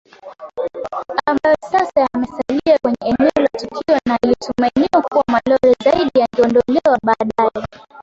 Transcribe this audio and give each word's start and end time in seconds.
ambayo 1.25 1.55
sasa 1.61 2.07
yamesalia 2.13 2.77
kwenye 2.81 2.97
eneo 3.01 3.31
la 3.41 3.47
tukio 3.47 3.99
na 4.05 4.17
ilitumainiwa 4.23 5.01
kuwa 5.01 5.23
malori 5.27 5.75
zaidi 5.83 6.11
yangeondolewa 6.19 6.99
baadaye 7.03 7.67